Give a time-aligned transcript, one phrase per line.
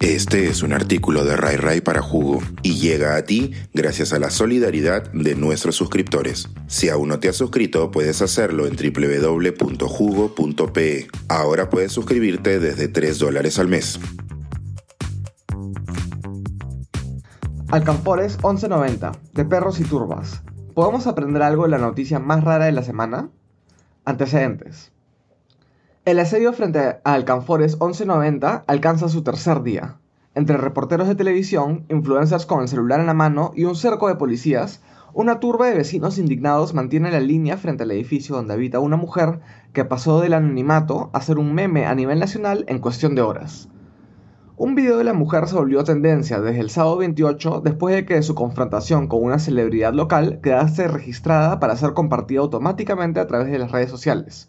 [0.00, 4.18] Este es un artículo de Rai Rai para Jugo y llega a ti gracias a
[4.18, 6.50] la solidaridad de nuestros suscriptores.
[6.66, 9.88] Si aún no te has suscrito, puedes hacerlo en www.jugo.pe.
[11.28, 13.98] Ahora puedes suscribirte desde 3 dólares al mes.
[17.68, 20.42] Alcanfores 1190, de perros y turbas.
[20.74, 23.30] ¿Podemos aprender algo de la noticia más rara de la semana?
[24.04, 24.92] Antecedentes.
[26.06, 29.96] El asedio frente a Alcanfores 1190 alcanza su tercer día.
[30.36, 34.14] Entre reporteros de televisión, influencers con el celular en la mano y un cerco de
[34.14, 34.80] policías,
[35.14, 39.40] una turba de vecinos indignados mantiene la línea frente al edificio donde habita una mujer
[39.72, 43.68] que pasó del anonimato a ser un meme a nivel nacional en cuestión de horas.
[44.56, 48.22] Un video de la mujer se volvió tendencia desde el sábado 28 después de que
[48.22, 53.58] su confrontación con una celebridad local quedase registrada para ser compartida automáticamente a través de
[53.58, 54.48] las redes sociales.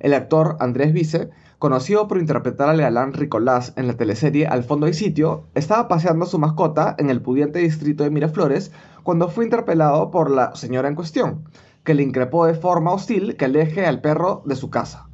[0.00, 4.86] El actor Andrés Vice, conocido por interpretar al galán Ricolás en la teleserie Al fondo
[4.86, 9.44] hay sitio, estaba paseando a su mascota en el pudiente distrito de Miraflores cuando fue
[9.44, 11.44] interpelado por la señora en cuestión,
[11.84, 15.08] que le increpó de forma hostil que aleje al perro de su casa.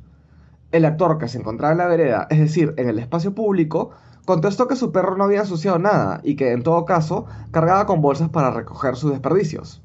[0.70, 3.90] El actor que se encontraba en la vereda, es decir, en el espacio público,
[4.24, 8.00] contestó que su perro no había ensuciado nada y que, en todo caso, cargaba con
[8.00, 9.82] bolsas para recoger sus desperdicios.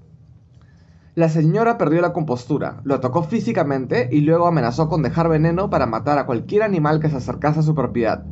[1.13, 5.85] La señora perdió la compostura, lo atacó físicamente y luego amenazó con dejar veneno para
[5.85, 8.23] matar a cualquier animal que se acercase a su propiedad.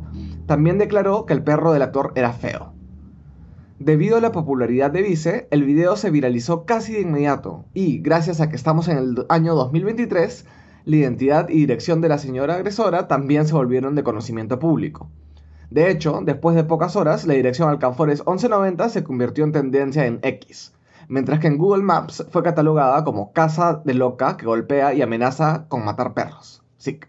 [0.46, 2.72] También declaró que el perro del actor era feo.
[3.78, 8.40] Debido a la popularidad de Vice, el video se viralizó casi de inmediato y, gracias
[8.40, 10.46] a que estamos en el año 2023,
[10.86, 15.10] la identidad y dirección de la señora agresora también se volvieron de conocimiento público.
[15.70, 20.18] De hecho, después de pocas horas, la dirección Alcanfores 1190 se convirtió en tendencia en
[20.22, 20.72] X,
[21.10, 25.66] mientras que en Google Maps fue catalogada como casa de loca que golpea y amenaza
[25.68, 26.62] con matar perros.
[26.78, 27.00] Sí.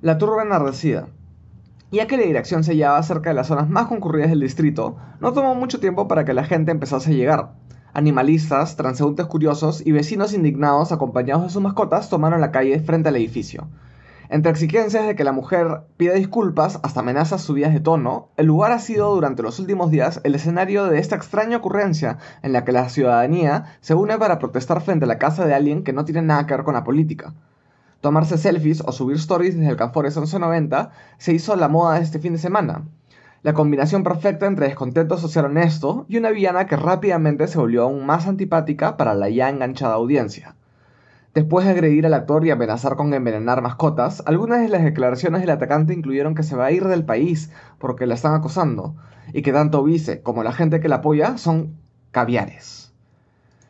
[0.00, 1.08] La turba enardecida.
[1.92, 5.34] Ya que la dirección se hallaba cerca de las zonas más concurridas del distrito, no
[5.34, 7.50] tomó mucho tiempo para que la gente empezase a llegar.
[7.92, 13.16] Animalistas, transeúntes curiosos y vecinos indignados acompañados de sus mascotas tomaron la calle frente al
[13.16, 13.68] edificio.
[14.32, 18.70] Entre exigencias de que la mujer pida disculpas hasta amenazas subidas de tono, el lugar
[18.70, 22.70] ha sido durante los últimos días el escenario de esta extraña ocurrencia en la que
[22.70, 26.22] la ciudadanía se une para protestar frente a la casa de alguien que no tiene
[26.22, 27.34] nada que ver con la política.
[28.00, 32.20] Tomarse selfies o subir stories desde el Canfores 1190 se hizo la moda de este
[32.20, 32.84] fin de semana.
[33.42, 38.06] La combinación perfecta entre descontento social honesto y una villana que rápidamente se volvió aún
[38.06, 40.54] más antipática para la ya enganchada audiencia.
[41.32, 45.50] Después de agredir al actor y amenazar con envenenar mascotas, algunas de las declaraciones del
[45.50, 48.96] atacante incluyeron que se va a ir del país porque la están acosando,
[49.32, 51.76] y que tanto Vice como la gente que la apoya son
[52.10, 52.92] caviares.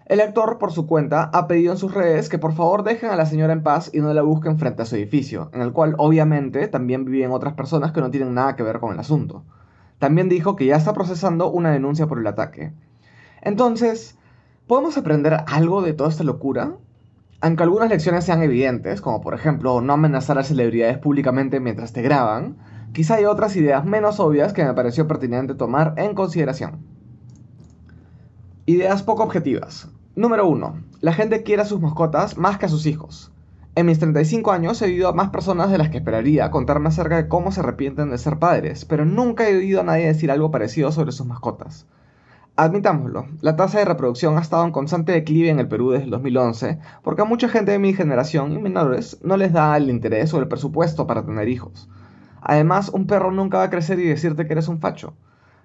[0.06, 3.16] El actor, por su cuenta, ha pedido en sus redes que por favor dejen a
[3.16, 5.94] la señora en paz y no la busquen frente a su edificio, en el cual
[5.98, 9.44] obviamente también viven otras personas que no tienen nada que ver con el asunto.
[9.98, 12.72] También dijo que ya está procesando una denuncia por el ataque.
[13.42, 14.16] Entonces,
[14.66, 16.72] ¿podemos aprender algo de toda esta locura?
[17.42, 22.02] Aunque algunas lecciones sean evidentes, como por ejemplo no amenazar a celebridades públicamente mientras te
[22.02, 22.58] graban,
[22.92, 26.84] quizá hay otras ideas menos obvias que me pareció pertinente tomar en consideración.
[28.66, 29.88] Ideas poco objetivas.
[30.14, 30.82] Número 1.
[31.00, 33.32] La gente quiere a sus mascotas más que a sus hijos.
[33.74, 37.16] En mis 35 años he oído a más personas de las que esperaría contarme acerca
[37.16, 40.50] de cómo se arrepienten de ser padres, pero nunca he oído a nadie decir algo
[40.50, 41.86] parecido sobre sus mascotas.
[42.62, 46.10] Admitámoslo, la tasa de reproducción ha estado en constante declive en el Perú desde el
[46.10, 50.34] 2011, porque a mucha gente de mi generación y menores no les da el interés
[50.34, 51.88] o el presupuesto para tener hijos.
[52.42, 55.14] Además, un perro nunca va a crecer y decirte que eres un facho.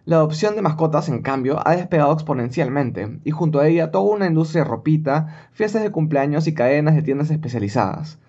[0.06, 4.28] La adopción de mascotas, en cambio, ha despegado exponencialmente, y junto a ella toda una
[4.28, 8.20] industria de ropita, fiestas de cumpleaños y cadenas de tiendas especializadas.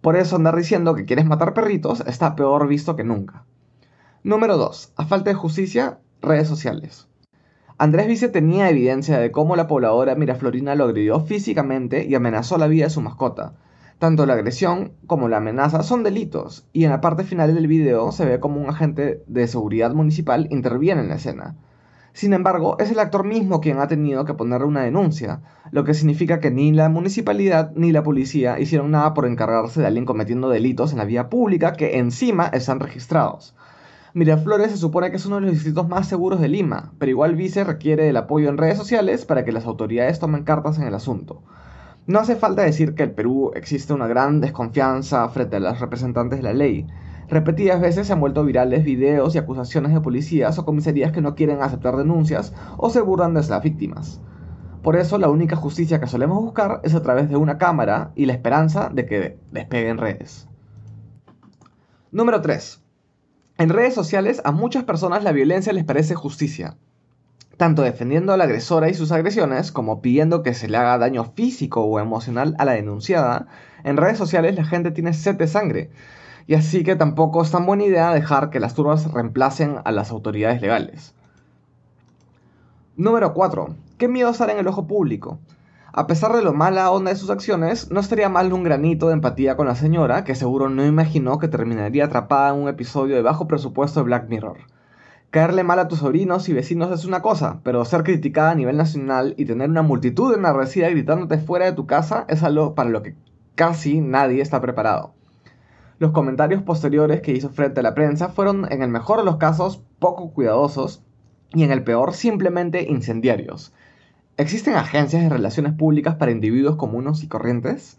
[0.00, 3.44] Por eso andar diciendo que quieres matar perritos está peor visto que nunca.
[4.22, 4.94] Número 2.
[4.96, 7.06] A falta de justicia, redes sociales.
[7.76, 12.68] Andrés Vice tenía evidencia de cómo la pobladora miraflorina lo agredió físicamente y amenazó la
[12.68, 13.54] vida de su mascota.
[13.98, 18.12] Tanto la agresión como la amenaza son delitos, y en la parte final del video
[18.12, 21.56] se ve como un agente de seguridad municipal interviene en la escena.
[22.12, 25.40] Sin embargo, es el actor mismo quien ha tenido que poner una denuncia,
[25.72, 29.88] lo que significa que ni la municipalidad ni la policía hicieron nada por encargarse de
[29.88, 33.56] alguien cometiendo delitos en la vía pública que encima están registrados.
[34.16, 37.34] Miraflores se supone que es uno de los distritos más seguros de Lima, pero igual
[37.34, 40.94] Vice requiere el apoyo en redes sociales para que las autoridades tomen cartas en el
[40.94, 41.42] asunto.
[42.06, 46.38] No hace falta decir que en Perú existe una gran desconfianza frente a los representantes
[46.38, 46.86] de la ley.
[47.26, 51.34] Repetidas veces se han vuelto virales videos y acusaciones de policías o comisarías que no
[51.34, 54.20] quieren aceptar denuncias o se burlan de las víctimas.
[54.84, 58.26] Por eso la única justicia que solemos buscar es a través de una cámara y
[58.26, 60.48] la esperanza de que despeguen redes.
[62.12, 62.83] Número 3.
[63.56, 66.76] En redes sociales a muchas personas la violencia les parece justicia,
[67.56, 71.24] tanto defendiendo a la agresora y sus agresiones como pidiendo que se le haga daño
[71.36, 73.46] físico o emocional a la denunciada,
[73.84, 75.90] en redes sociales la gente tiene sed de sangre,
[76.48, 80.10] y así que tampoco es tan buena idea dejar que las turbas reemplacen a las
[80.10, 81.14] autoridades legales.
[82.96, 83.76] Número 4.
[83.98, 85.38] ¿Qué miedo estar en el ojo público?
[85.96, 89.12] A pesar de lo mala onda de sus acciones, no estaría mal un granito de
[89.12, 93.22] empatía con la señora, que seguro no imaginó que terminaría atrapada en un episodio de
[93.22, 94.56] bajo presupuesto de Black Mirror.
[95.30, 98.76] Caerle mal a tus sobrinos y vecinos es una cosa, pero ser criticada a nivel
[98.76, 103.04] nacional y tener una multitud enardecida gritándote fuera de tu casa es algo para lo
[103.04, 103.14] que
[103.54, 105.14] casi nadie está preparado.
[106.00, 109.36] Los comentarios posteriores que hizo frente a la prensa fueron, en el mejor de los
[109.36, 111.04] casos, poco cuidadosos
[111.52, 113.72] y en el peor simplemente incendiarios.
[114.36, 117.98] ¿Existen agencias de relaciones públicas para individuos comunes y corrientes?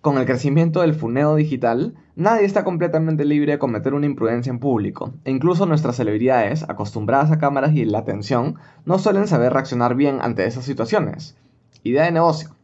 [0.00, 4.60] Con el crecimiento del funeo digital, nadie está completamente libre de cometer una imprudencia en
[4.60, 8.54] público, e incluso nuestras celebridades, acostumbradas a cámaras y la atención,
[8.86, 11.36] no suelen saber reaccionar bien ante esas situaciones.
[11.82, 12.56] Idea de negocio.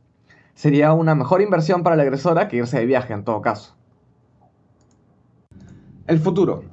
[0.54, 3.76] Sería una mejor inversión para la agresora que irse de viaje en todo caso.
[6.06, 6.64] El futuro.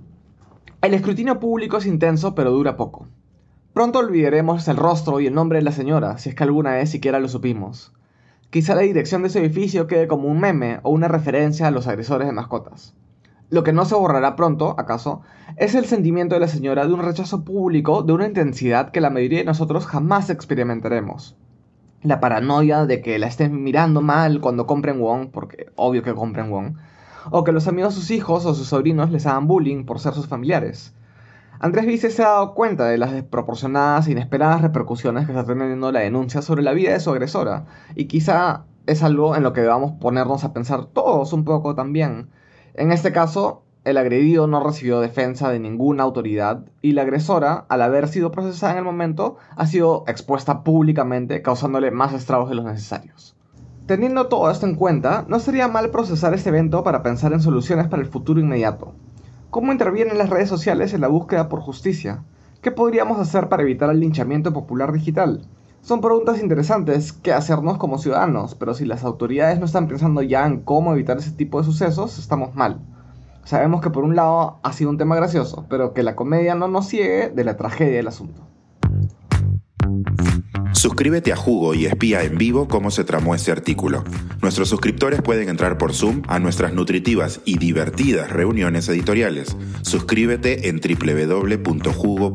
[0.81, 3.09] El escrutinio público es intenso pero dura poco.
[3.73, 6.89] Pronto olvidaremos el rostro y el nombre de la señora, si es que alguna vez
[6.89, 7.93] siquiera lo supimos.
[8.49, 11.87] Quizá la dirección de ese edificio quede como un meme o una referencia a los
[11.87, 12.93] agresores de mascotas.
[13.49, 15.21] Lo que no se borrará pronto, acaso,
[15.55, 19.09] es el sentimiento de la señora de un rechazo público de una intensidad que la
[19.09, 21.37] mayoría de nosotros jamás experimentaremos.
[22.03, 26.51] La paranoia de que la estén mirando mal cuando compren Wong, porque obvio que compren
[26.51, 26.75] Wong,
[27.29, 30.13] o que los amigos de sus hijos o sus sobrinos les hagan bullying por ser
[30.13, 30.93] sus familiares.
[31.63, 35.91] Andrés Vice se ha dado cuenta de las desproporcionadas e inesperadas repercusiones que está teniendo
[35.91, 39.61] la denuncia sobre la vida de su agresora, y quizá es algo en lo que
[39.61, 42.29] debamos ponernos a pensar todos un poco también.
[42.73, 47.83] En este caso, el agredido no recibió defensa de ninguna autoridad y la agresora, al
[47.83, 52.65] haber sido procesada en el momento, ha sido expuesta públicamente, causándole más estragos de los
[52.65, 53.35] necesarios.
[53.85, 57.87] Teniendo todo esto en cuenta, no sería mal procesar este evento para pensar en soluciones
[57.87, 58.95] para el futuro inmediato.
[59.51, 62.23] ¿Cómo intervienen las redes sociales en la búsqueda por justicia?
[62.61, 65.41] ¿Qué podríamos hacer para evitar el linchamiento popular digital?
[65.81, 70.45] Son preguntas interesantes que hacernos como ciudadanos, pero si las autoridades no están pensando ya
[70.45, 72.79] en cómo evitar ese tipo de sucesos, estamos mal.
[73.43, 76.69] Sabemos que por un lado ha sido un tema gracioso, pero que la comedia no
[76.69, 78.47] nos ciegue de la tragedia del asunto.
[80.81, 84.03] Suscríbete a Jugo y espía en vivo cómo se tramó este artículo.
[84.41, 89.55] Nuestros suscriptores pueden entrar por Zoom a nuestras nutritivas y divertidas reuniones editoriales.
[89.83, 92.31] Suscríbete en www.jugo.pe.